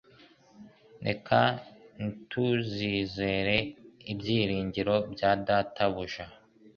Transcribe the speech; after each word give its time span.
Reka 1.07 1.39
ntituzizere 1.97 3.57
ibyiringiro 4.11 4.95
bya 5.11 5.31
data 5.47 5.83
buja 5.93 6.25